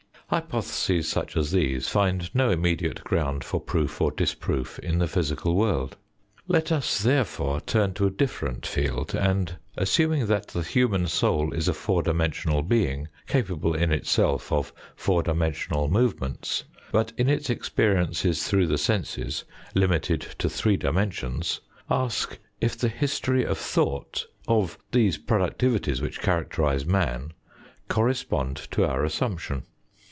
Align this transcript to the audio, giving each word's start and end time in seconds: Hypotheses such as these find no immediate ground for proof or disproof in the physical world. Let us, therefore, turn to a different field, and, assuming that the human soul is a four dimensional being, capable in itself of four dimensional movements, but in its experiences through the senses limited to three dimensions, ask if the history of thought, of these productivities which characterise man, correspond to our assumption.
Hypotheses 0.33 1.09
such 1.09 1.35
as 1.35 1.51
these 1.51 1.89
find 1.89 2.33
no 2.33 2.51
immediate 2.51 3.03
ground 3.03 3.43
for 3.43 3.59
proof 3.59 3.99
or 3.99 4.11
disproof 4.11 4.79
in 4.79 4.97
the 4.99 5.07
physical 5.09 5.55
world. 5.57 5.97
Let 6.47 6.71
us, 6.71 7.03
therefore, 7.03 7.59
turn 7.59 7.93
to 7.95 8.07
a 8.07 8.11
different 8.11 8.65
field, 8.65 9.13
and, 9.13 9.57
assuming 9.75 10.27
that 10.27 10.47
the 10.47 10.61
human 10.61 11.07
soul 11.07 11.51
is 11.51 11.67
a 11.67 11.73
four 11.73 12.01
dimensional 12.01 12.61
being, 12.63 13.09
capable 13.27 13.73
in 13.75 13.91
itself 13.91 14.53
of 14.53 14.71
four 14.95 15.21
dimensional 15.21 15.89
movements, 15.89 16.63
but 16.93 17.11
in 17.17 17.27
its 17.29 17.49
experiences 17.49 18.47
through 18.47 18.67
the 18.67 18.77
senses 18.77 19.43
limited 19.75 20.21
to 20.39 20.49
three 20.49 20.77
dimensions, 20.77 21.59
ask 21.89 22.39
if 22.61 22.77
the 22.77 22.87
history 22.87 23.43
of 23.43 23.57
thought, 23.57 24.27
of 24.47 24.77
these 24.93 25.17
productivities 25.17 25.99
which 25.99 26.21
characterise 26.21 26.85
man, 26.85 27.33
correspond 27.89 28.55
to 28.71 28.85
our 28.87 29.03
assumption. 29.03 29.63